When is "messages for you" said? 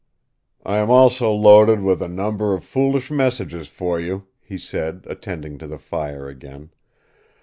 3.11-4.25